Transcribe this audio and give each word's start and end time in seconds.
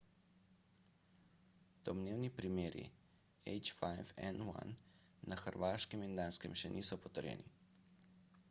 domnevni 1.89 2.31
primeri 2.39 2.85
h5n1 3.53 4.73
na 5.33 5.39
hrvaškem 5.45 6.07
in 6.09 6.19
danskem 6.23 6.61
še 6.63 6.73
niso 6.79 7.01
potrjeni 7.05 7.51